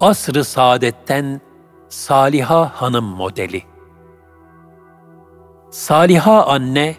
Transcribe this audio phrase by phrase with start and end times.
[0.00, 1.40] asr-ı saadetten
[1.88, 3.62] Saliha hanım modeli.
[5.70, 6.96] Saliha anne,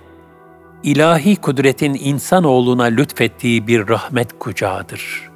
[0.83, 5.31] ilahi kudretin insanoğluna lütfettiği bir rahmet kucağıdır.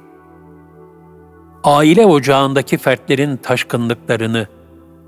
[1.64, 4.46] Aile ocağındaki fertlerin taşkınlıklarını,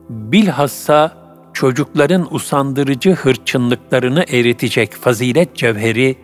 [0.08, 1.12] bilhassa
[1.52, 6.16] çocukların usandırıcı hırçınlıklarını eritecek fazilet cevheri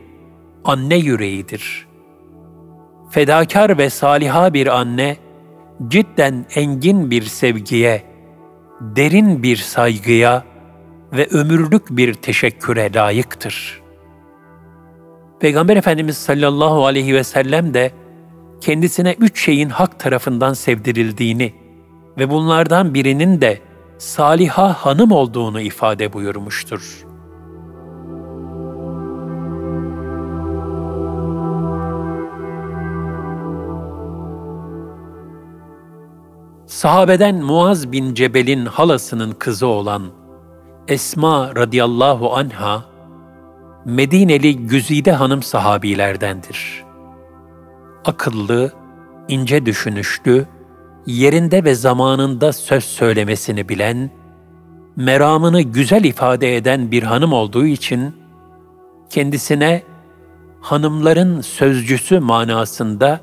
[0.65, 1.87] anne yüreğidir.
[3.11, 5.17] Fedakar ve saliha bir anne,
[5.89, 8.03] cidden engin bir sevgiye,
[8.81, 10.45] derin bir saygıya
[11.13, 13.83] ve ömürlük bir teşekküre layıktır.
[15.41, 17.93] Peygamber Efendimiz sallallahu aleyhi ve sellem de
[18.61, 21.55] kendisine üç şeyin hak tarafından sevdirildiğini
[22.19, 23.59] ve bunlardan birinin de
[23.99, 27.05] Saliha hanım olduğunu ifade buyurmuştur.
[36.75, 40.03] Sahabeden Muaz bin Cebel'in halasının kızı olan
[40.89, 42.85] Esma radıyallahu anha,
[43.85, 46.85] Medineli Güzide hanım sahabilerdendir.
[48.05, 48.73] Akıllı,
[49.29, 50.47] ince düşünüşlü,
[51.07, 54.11] yerinde ve zamanında söz söylemesini bilen,
[54.97, 58.15] meramını güzel ifade eden bir hanım olduğu için
[59.11, 59.83] kendisine
[60.61, 63.21] hanımların sözcüsü manasında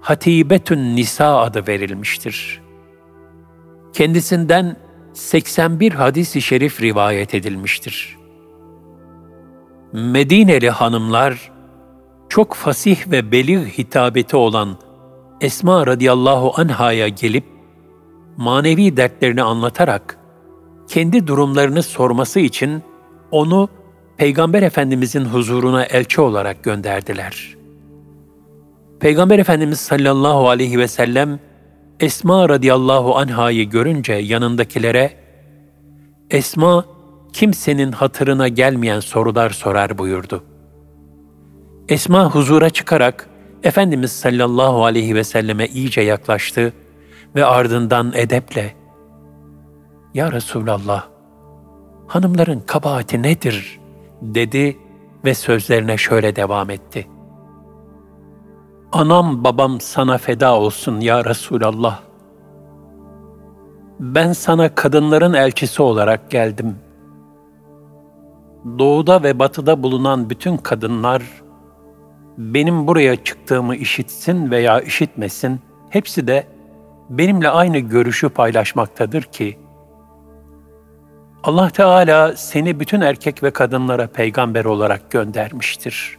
[0.00, 2.60] Hatibetün Nisa adı verilmiştir.
[3.92, 4.76] Kendisinden
[5.12, 8.16] 81 hadis-i şerif rivayet edilmiştir.
[9.92, 11.52] Medineli hanımlar
[12.28, 14.76] çok fasih ve belih hitabeti olan
[15.40, 17.44] Esma radıyallahu anhaya gelip
[18.36, 20.18] manevi dertlerini anlatarak
[20.88, 22.82] kendi durumlarını sorması için
[23.30, 23.68] onu
[24.16, 27.57] Peygamber Efendimizin huzuruna elçi olarak gönderdiler.
[29.00, 31.40] Peygamber Efendimiz sallallahu aleyhi ve sellem
[32.00, 35.12] Esma radıyallahu anhayı görünce yanındakilere
[36.30, 36.84] Esma
[37.32, 40.44] kimsenin hatırına gelmeyen sorular sorar buyurdu.
[41.88, 43.28] Esma huzura çıkarak
[43.62, 46.72] Efendimiz sallallahu aleyhi ve selleme iyice yaklaştı
[47.36, 48.74] ve ardından edeple
[50.14, 51.08] ''Ya Resulallah,
[52.06, 53.80] hanımların kabahati nedir?''
[54.22, 54.78] dedi
[55.24, 57.06] ve sözlerine şöyle devam etti.
[58.92, 62.00] ''Anam babam sana feda olsun ya Resulallah.
[64.00, 66.76] Ben sana kadınların elçisi olarak geldim.
[68.78, 71.22] Doğuda ve batıda bulunan bütün kadınlar,
[72.38, 75.60] benim buraya çıktığımı işitsin veya işitmesin,
[75.90, 76.46] hepsi de
[77.10, 79.58] benimle aynı görüşü paylaşmaktadır ki,
[81.42, 86.17] Allah Teala seni bütün erkek ve kadınlara peygamber olarak göndermiştir.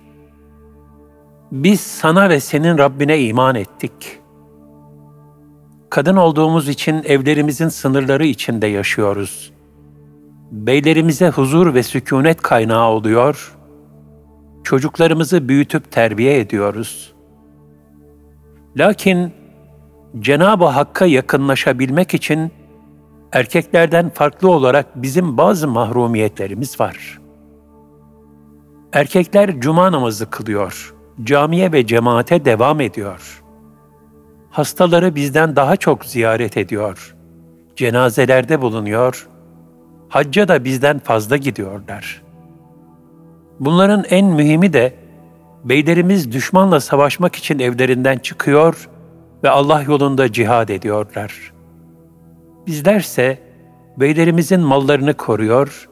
[1.52, 4.20] Biz sana ve senin Rabbine iman ettik.
[5.90, 9.54] Kadın olduğumuz için evlerimizin sınırları içinde yaşıyoruz.
[10.52, 13.60] Beylerimize huzur ve sükunet kaynağı oluyor
[14.70, 17.14] çocuklarımızı büyütüp terbiye ediyoruz.
[18.78, 19.34] Lakin
[20.20, 22.52] Cenab-ı Hakk'a yakınlaşabilmek için
[23.32, 27.20] erkeklerden farklı olarak bizim bazı mahrumiyetlerimiz var.
[28.94, 33.44] Erkekler cuma namazı kılıyor, camiye ve cemaate devam ediyor.
[34.50, 37.16] Hastaları bizden daha çok ziyaret ediyor.
[37.76, 39.28] Cenazelerde bulunuyor,
[40.10, 42.30] hacca da bizden fazla gidiyorlar.''
[43.60, 44.94] Bunların en mühimi de
[45.64, 48.90] beylerimiz düşmanla savaşmak için evlerinden çıkıyor
[49.44, 51.54] ve Allah yolunda cihad ediyorlar.
[52.68, 53.40] Bizlerse
[53.98, 55.90] beylerimizin mallarını koruyor,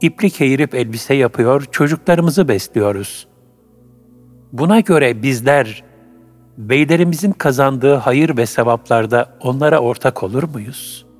[0.00, 3.28] iplik eğirip elbise yapıyor, çocuklarımızı besliyoruz.
[4.52, 5.84] Buna göre bizler
[6.58, 11.12] beylerimizin kazandığı hayır ve sevaplarda onlara ortak olur muyuz?''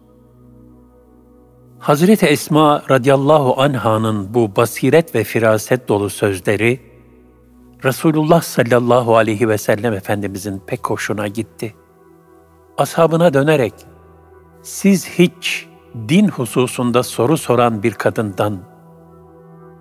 [1.83, 6.81] Hazreti Esma radıyallahu anh'ın bu basiret ve firaset dolu sözleri
[7.85, 11.75] Resulullah sallallahu aleyhi ve sellem Efendimizin pek hoşuna gitti.
[12.79, 13.75] Ashabına dönerek,
[14.63, 15.67] siz hiç
[16.09, 18.59] din hususunda soru soran bir kadından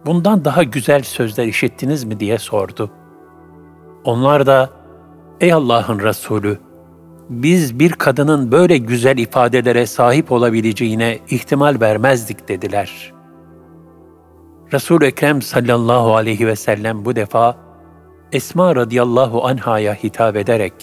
[0.06, 2.92] bundan daha güzel sözler işittiniz mi diye sordu.
[4.04, 4.70] Onlar da,
[5.42, 6.58] ey Allah'ın Resulü,
[7.30, 13.14] biz bir kadının böyle güzel ifadelere sahip olabileceğine ihtimal vermezdik dediler.
[14.74, 17.58] Resul-i Ekrem sallallahu aleyhi ve sellem bu defa
[18.32, 20.74] Esma radıyallahu anhaya hitap ederek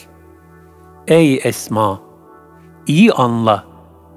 [1.07, 2.01] Ey Esma!
[2.87, 3.65] iyi anla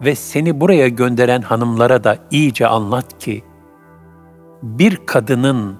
[0.05, 3.43] ve seni buraya gönderen hanımlara da iyice anlat ki
[4.63, 5.75] bir kadının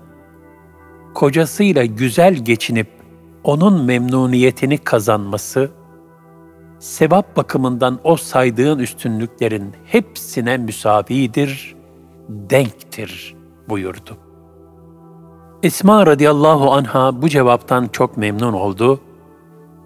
[1.14, 3.01] kocasıyla güzel geçinip
[3.44, 5.72] onun memnuniyetini kazanması
[6.80, 11.76] sevap bakımından o saydığın üstünlüklerin hepsine müsavidir,
[12.30, 13.36] denktir
[13.70, 14.18] buyurdu.
[15.64, 19.00] Esma radıyallahu anha bu cevaptan çok memnun oldu.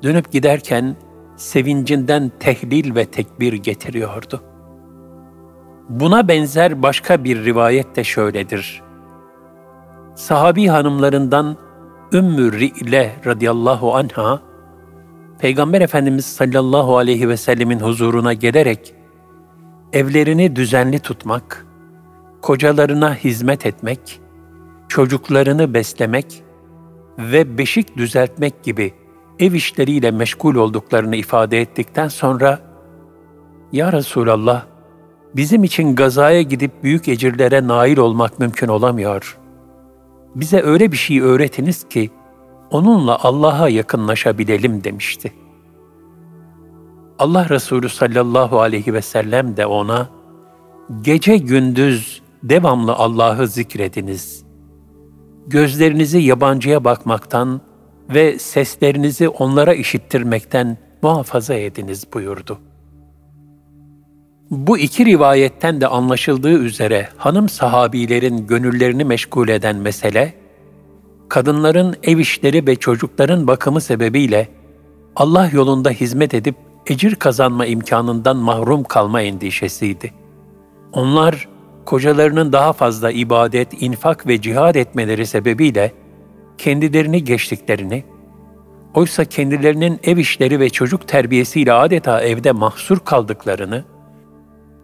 [0.03, 0.95] Dönüp giderken
[1.35, 4.41] sevincinden tehlil ve tekbir getiriyordu.
[5.89, 8.81] Buna benzer başka bir rivayet de şöyledir.
[10.15, 11.57] Sahabi hanımlarından
[12.15, 14.41] Ümmü Ri'le radıyallahu anha,
[15.39, 18.93] Peygamber Efendimiz sallallahu aleyhi ve sellemin huzuruna gelerek,
[19.93, 21.65] evlerini düzenli tutmak,
[22.41, 24.21] kocalarına hizmet etmek,
[24.87, 26.43] çocuklarını beslemek
[27.19, 28.93] ve beşik düzeltmek gibi
[29.39, 32.59] ev işleriyle meşgul olduklarını ifade ettikten sonra,
[33.71, 34.65] Ya Resulallah,
[35.35, 39.44] bizim için gazaya gidip büyük ecirlere nail olmak mümkün olamıyor.
[40.35, 42.09] Bize öyle bir şey öğretiniz ki,
[42.71, 45.33] onunla Allah'a yakınlaşabilelim demişti.
[47.19, 50.09] Allah Resulü sallallahu aleyhi ve sellem de ona,
[51.01, 54.45] gece gündüz devamlı Allah'ı zikrediniz.
[55.47, 57.61] Gözlerinizi yabancıya bakmaktan
[58.09, 62.59] ve seslerinizi onlara işittirmekten muhafaza ediniz buyurdu.
[64.51, 70.33] Bu iki rivayetten de anlaşıldığı üzere hanım sahabilerin gönüllerini meşgul eden mesele,
[71.29, 74.47] kadınların ev işleri ve çocukların bakımı sebebiyle
[75.15, 76.55] Allah yolunda hizmet edip
[76.87, 80.13] ecir kazanma imkanından mahrum kalma endişesiydi.
[80.93, 81.47] Onlar
[81.85, 85.91] kocalarının daha fazla ibadet, infak ve cihad etmeleri sebebiyle
[86.57, 88.03] kendilerini geçtiklerini,
[88.93, 93.83] oysa kendilerinin ev işleri ve çocuk terbiyesiyle adeta evde mahsur kaldıklarını,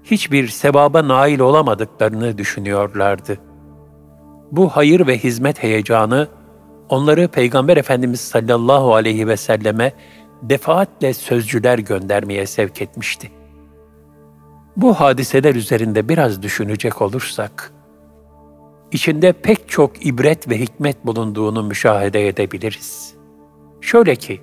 [0.03, 3.38] hiçbir sevaba nail olamadıklarını düşünüyorlardı.
[4.51, 6.27] Bu hayır ve hizmet heyecanı
[6.89, 9.94] onları Peygamber Efendimiz sallallahu aleyhi ve selleme
[10.42, 13.31] defaatle sözcüler göndermeye sevk etmişti.
[14.77, 17.71] Bu hadiseler üzerinde biraz düşünecek olursak,
[18.92, 23.13] içinde pek çok ibret ve hikmet bulunduğunu müşahede edebiliriz.
[23.81, 24.42] Şöyle ki,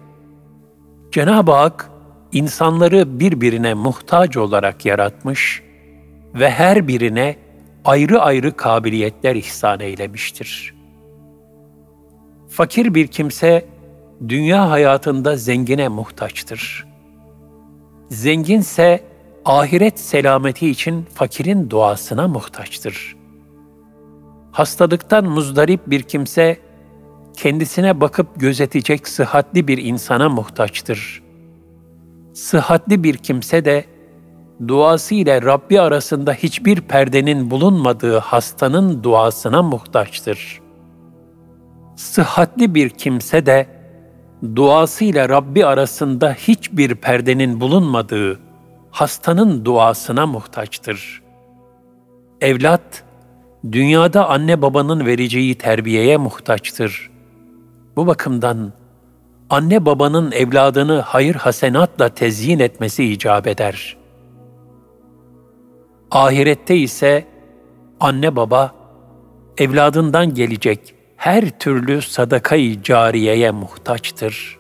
[1.11, 1.91] Cenab-ı Hak
[2.33, 5.63] insanları birbirine muhtaç olarak yaratmış
[6.35, 7.37] ve her birine
[7.85, 10.75] ayrı ayrı kabiliyetler ihsan eylemiştir.
[12.49, 13.67] Fakir bir kimse
[14.29, 16.87] dünya hayatında zengine muhtaçtır.
[18.09, 19.05] Zenginse
[19.45, 23.17] ahiret selameti için fakirin duasına muhtaçtır.
[24.53, 26.57] Hastalıktan muzdarip bir kimse
[27.37, 31.28] kendisine bakıp gözetecek sıhhatli bir insana muhtaçtır.
[32.39, 33.85] Sıhhatli bir kimse de
[34.69, 40.61] duası ile Rabbi arasında hiçbir perdenin bulunmadığı hastanın duasına muhtaçtır.
[41.97, 43.67] Sıhhatli bir kimse de
[44.57, 48.41] duası ile Rabbi arasında hiçbir perdenin bulunmadığı
[48.91, 51.23] hastanın duasına muhtaçtır.
[52.41, 53.05] Evlat,
[53.73, 57.11] dünyada anne babanın vereceği terbiyeye muhtaçtır.
[57.97, 58.73] Bu bakımdan
[59.51, 63.97] anne babanın evladını hayır hasenatla tezyin etmesi icap eder.
[66.11, 67.25] Ahirette ise
[68.01, 68.75] anne baba
[69.59, 74.59] evladından gelecek her türlü sadakayı cariyeye muhtaçtır.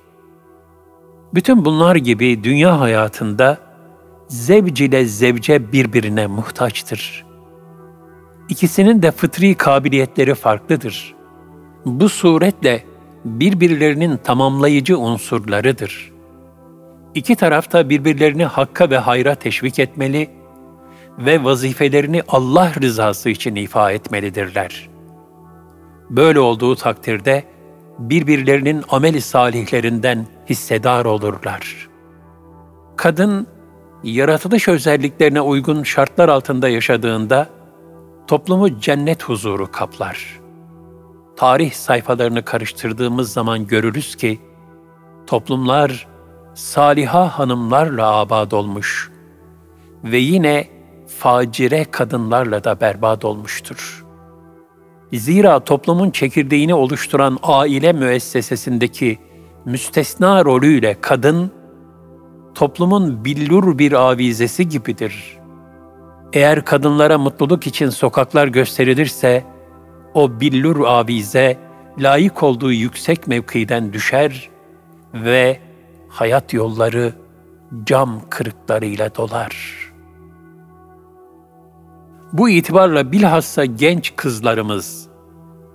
[1.34, 3.58] Bütün bunlar gibi dünya hayatında
[4.28, 7.26] zevc ile zevce birbirine muhtaçtır.
[8.48, 11.14] İkisinin de fıtri kabiliyetleri farklıdır.
[11.84, 12.84] Bu suretle
[13.40, 16.12] birbirlerinin tamamlayıcı unsurlarıdır.
[17.14, 20.30] İki tarafta birbirlerini hakka ve hayra teşvik etmeli
[21.18, 24.88] ve vazifelerini Allah rızası için ifa etmelidirler.
[26.10, 27.44] Böyle olduğu takdirde
[27.98, 31.88] birbirlerinin ameli salihlerinden hissedar olurlar.
[32.96, 33.46] Kadın
[34.04, 37.48] yaratılış özelliklerine uygun şartlar altında yaşadığında
[38.26, 40.40] toplumu cennet huzuru kaplar.
[41.38, 44.38] Tarih sayfalarını karıştırdığımız zaman görürüz ki
[45.26, 46.06] toplumlar
[46.54, 49.10] saliha hanımlarla abad olmuş
[50.04, 50.68] ve yine
[51.18, 54.04] facire kadınlarla da berbat olmuştur.
[55.12, 59.18] Zira toplumun çekirdeğini oluşturan aile müessesesindeki
[59.64, 61.50] müstesna rolüyle kadın
[62.54, 65.38] toplumun billur bir avizesi gibidir.
[66.32, 69.44] Eğer kadınlara mutluluk için sokaklar gösterilirse,
[70.18, 71.58] o billur avize
[71.98, 74.50] layık olduğu yüksek mevkiden düşer
[75.14, 75.60] ve
[76.08, 77.12] hayat yolları
[77.84, 79.78] cam kırıklarıyla dolar.
[82.32, 85.08] Bu itibarla bilhassa genç kızlarımız,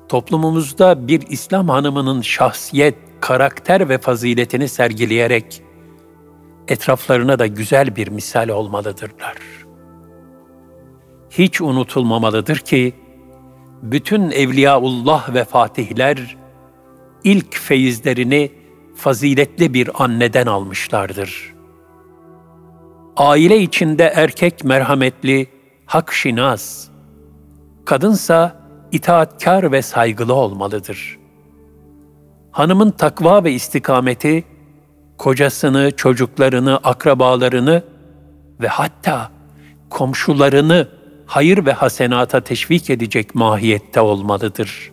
[0.10, 5.64] toplumumuzda bir İslam hanımının şahsiyet, karakter ve faziletini sergileyerek,
[6.68, 9.38] etraflarına da güzel bir misal olmalıdırlar.
[11.30, 13.03] Hiç unutulmamalıdır ki,
[13.84, 16.38] bütün Evliyaullah ve Fatihler
[17.24, 18.52] ilk feyizlerini
[18.96, 21.54] faziletli bir anneden almışlardır.
[23.18, 25.48] Aile içinde erkek merhametli,
[25.86, 26.88] hakşinas,
[27.86, 28.56] kadınsa
[28.92, 31.20] itaatkar ve saygılı olmalıdır.
[32.52, 34.44] Hanımın takva ve istikameti,
[35.18, 37.84] kocasını, çocuklarını, akrabalarını
[38.62, 39.32] ve hatta
[39.90, 40.88] komşularını
[41.34, 44.92] hayır ve hasenata teşvik edecek mahiyette olmalıdır.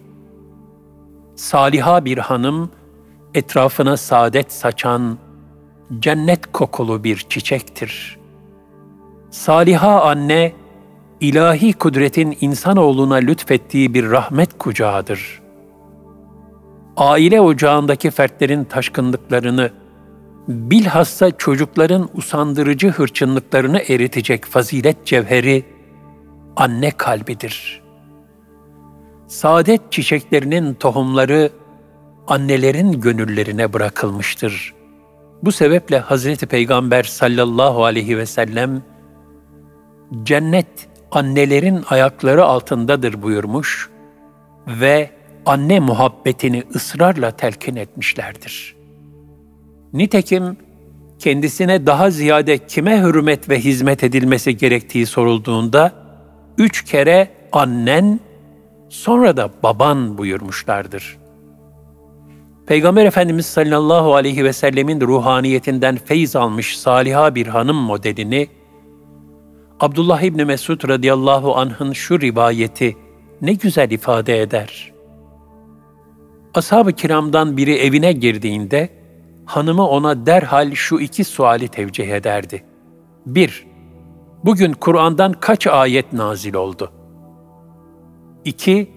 [1.36, 2.70] Saliha bir hanım,
[3.34, 5.18] etrafına saadet saçan,
[5.98, 8.18] cennet kokulu bir çiçektir.
[9.30, 10.52] Saliha anne,
[11.20, 15.40] ilahi kudretin insanoğluna lütfettiği bir rahmet kucağıdır.
[16.96, 19.70] Aile ocağındaki fertlerin taşkınlıklarını,
[20.48, 25.79] bilhassa çocukların usandırıcı hırçınlıklarını eritecek fazilet cevheri,
[26.56, 27.82] anne kalbidir.
[29.26, 31.50] Saadet çiçeklerinin tohumları
[32.26, 34.74] annelerin gönüllerine bırakılmıştır.
[35.42, 38.82] Bu sebeple Hazreti Peygamber sallallahu aleyhi ve sellem
[40.22, 43.90] cennet annelerin ayakları altındadır buyurmuş
[44.66, 45.10] ve
[45.46, 48.76] anne muhabbetini ısrarla telkin etmişlerdir.
[49.92, 50.56] Nitekim
[51.18, 55.92] kendisine daha ziyade kime hürmet ve hizmet edilmesi gerektiği sorulduğunda
[56.58, 58.20] üç kere annen,
[58.88, 61.18] sonra da baban buyurmuşlardır.
[62.66, 68.48] Peygamber Efendimiz sallallahu aleyhi ve sellemin ruhaniyetinden feyz almış saliha bir hanım modelini,
[69.80, 72.96] Abdullah İbni Mesud radıyallahu anh'ın şu rivayeti
[73.42, 74.92] ne güzel ifade eder.
[76.54, 78.88] Ashab-ı kiramdan biri evine girdiğinde,
[79.44, 82.64] hanımı ona derhal şu iki suali tevcih ederdi.
[83.26, 83.69] 1-
[84.44, 86.92] Bugün Kur'an'dan kaç ayet nazil oldu?
[88.44, 88.90] 2.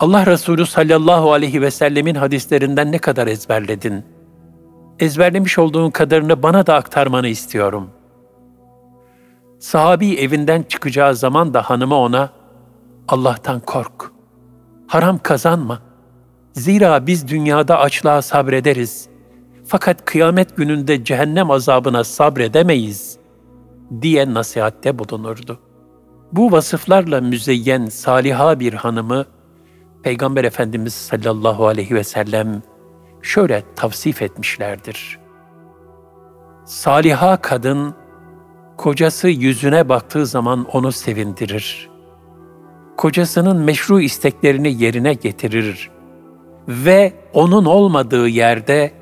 [0.00, 4.04] Allah Resulü sallallahu aleyhi ve sellemin hadislerinden ne kadar ezberledin?
[4.98, 7.90] Ezberlemiş olduğun kadarını bana da aktarmanı istiyorum.
[9.58, 12.30] Sahabi evinden çıkacağı zaman da hanımı ona,
[13.08, 14.12] Allah'tan kork,
[14.86, 15.82] haram kazanma.
[16.52, 19.08] Zira biz dünyada açlığa sabrederiz.
[19.66, 23.21] Fakat kıyamet gününde cehennem azabına sabredemeyiz.''
[24.00, 25.58] Diye nasihatte bulunurdu.
[26.32, 29.24] Bu vasıflarla müzeyyen saliha bir hanımı
[30.02, 32.62] Peygamber Efendimiz sallallahu aleyhi ve sellem
[33.22, 35.18] şöyle tavsif etmişlerdir.
[36.64, 37.94] Saliha kadın
[38.76, 41.90] kocası yüzüne baktığı zaman onu sevindirir.
[42.96, 45.90] Kocasının meşru isteklerini yerine getirir
[46.68, 48.92] ve onun olmadığı yerde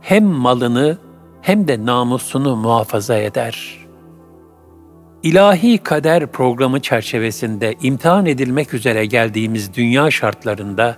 [0.00, 0.98] hem malını
[1.42, 3.79] hem de namusunu muhafaza eder.''
[5.22, 10.96] İlahi kader programı çerçevesinde imtihan edilmek üzere geldiğimiz dünya şartlarında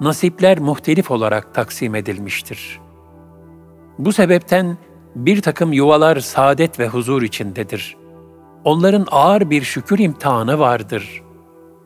[0.00, 2.80] nasipler muhtelif olarak taksim edilmiştir.
[3.98, 4.76] Bu sebepten
[5.16, 7.96] bir takım yuvalar saadet ve huzur içindedir.
[8.64, 11.22] Onların ağır bir şükür imtihanı vardır.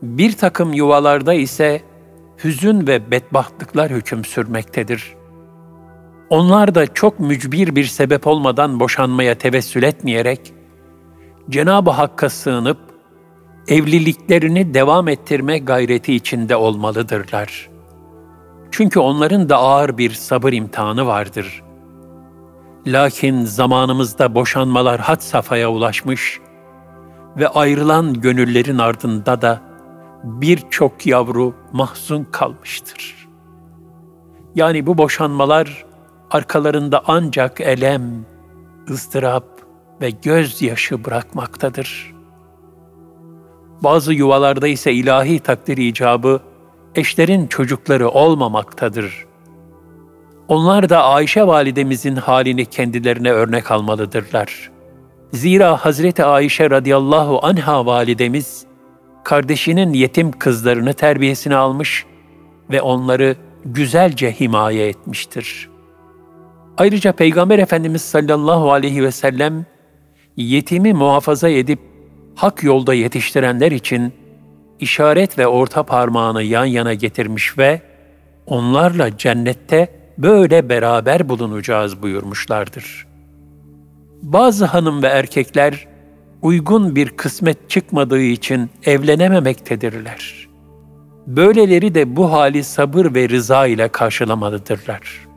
[0.02, 1.82] Bir takım yuvalarda ise
[2.44, 5.14] hüzün ve bedbahtlıklar hüküm sürmektedir.
[6.30, 10.52] Onlar da çok mücbir bir sebep olmadan boşanmaya tevessül etmeyerek,
[11.50, 12.78] Cenab-ı Hakk'a sığınıp
[13.68, 17.70] evliliklerini devam ettirme gayreti içinde olmalıdırlar.
[18.70, 21.62] Çünkü onların da ağır bir sabır imtihanı vardır.
[22.86, 26.40] Lakin zamanımızda boşanmalar had safhaya ulaşmış
[27.36, 29.60] ve ayrılan gönüllerin ardında da
[30.24, 33.28] birçok yavru mahzun kalmıştır.
[34.54, 35.84] Yani bu boşanmalar
[36.30, 38.26] arkalarında ancak elem,
[38.90, 39.69] ızdırap,
[40.00, 42.14] ve gözyaşı bırakmaktadır.
[43.82, 46.40] Bazı yuvalarda ise ilahi takdir icabı
[46.94, 49.26] eşlerin çocukları olmamaktadır.
[50.48, 54.70] Onlar da Ayşe validemizin halini kendilerine örnek almalıdırlar.
[55.32, 58.64] Zira Hazreti Ayşe radıyallahu anha validemiz
[59.24, 62.06] kardeşinin yetim kızlarını terbiyesine almış
[62.70, 65.70] ve onları güzelce himaye etmiştir.
[66.78, 69.66] Ayrıca Peygamber Efendimiz sallallahu aleyhi ve sellem
[70.42, 71.78] yetimi muhafaza edip
[72.34, 74.12] hak yolda yetiştirenler için
[74.80, 77.80] işaret ve orta parmağını yan yana getirmiş ve
[78.46, 83.06] onlarla cennette böyle beraber bulunacağız buyurmuşlardır.
[84.22, 85.88] Bazı hanım ve erkekler
[86.42, 90.48] uygun bir kısmet çıkmadığı için evlenememektedirler.
[91.26, 95.28] Böyleleri de bu hali sabır ve rıza ile karşılamalıdırlar.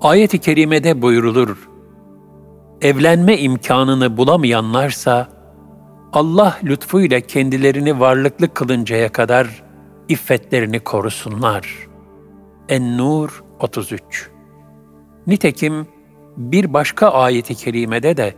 [0.00, 1.68] Ayet-i kerimede buyurulur,
[2.82, 5.28] evlenme imkanını bulamayanlarsa,
[6.12, 9.62] Allah lütfuyla kendilerini varlıklı kılıncaya kadar
[10.08, 11.88] iffetlerini korusunlar.
[12.68, 14.30] En-Nur 33
[15.26, 15.86] Nitekim
[16.36, 18.34] bir başka ayeti kerimede de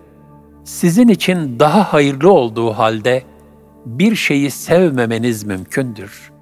[0.65, 3.23] sizin için daha hayırlı olduğu halde
[3.87, 6.33] bir şeyi sevmemeniz mümkündür.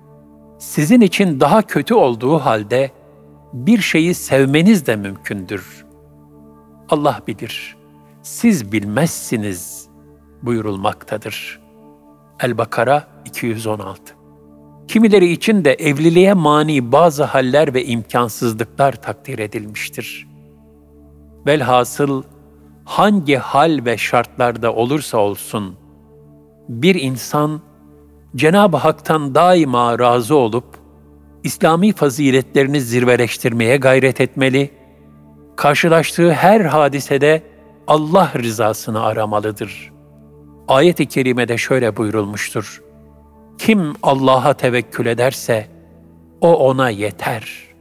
[0.58, 2.90] Sizin için daha kötü olduğu halde
[3.52, 5.84] bir şeyi sevmeniz de mümkündür.
[6.88, 7.76] Allah bilir,
[8.22, 9.88] siz bilmezsiniz
[10.42, 11.60] buyurulmaktadır.
[12.40, 14.14] El-Bakara 216
[14.88, 20.28] Kimileri için de evliliğe mani bazı haller ve imkansızlıklar takdir edilmiştir.
[21.46, 22.22] Velhasıl
[22.84, 25.76] hangi hal ve şartlarda olursa olsun,
[26.68, 27.60] bir insan
[28.36, 30.64] Cenab-ı Hak'tan daima razı olup,
[31.42, 34.70] İslami faziletlerini zirveleştirmeye gayret etmeli,
[35.56, 37.51] karşılaştığı her hadisede
[37.86, 39.92] Allah rızasını aramalıdır.
[40.68, 42.82] Ayet-i kerimede şöyle buyurulmuştur.
[43.58, 45.66] Kim Allah'a tevekkül ederse,
[46.40, 47.72] o ona yeter.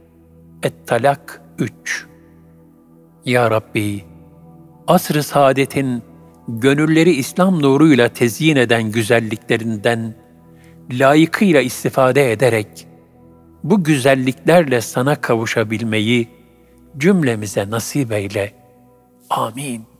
[0.62, 2.06] Et-Talak 3
[3.24, 4.04] Ya Rabbi,
[4.86, 6.02] asr-ı saadetin
[6.48, 10.14] gönülleri İslam nuruyla tezyin eden güzelliklerinden
[10.90, 12.86] layıkıyla istifade ederek
[13.64, 16.28] bu güzelliklerle sana kavuşabilmeyi
[16.98, 18.52] cümlemize nasip eyle.
[19.30, 19.91] Amin.